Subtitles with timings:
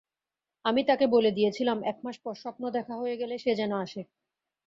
[0.65, 4.01] আমি তাকে বলে দিয়েছিলাম এক মাস পর স্বপ্ন দেখা হয়ে গেলে সে যেন আসে।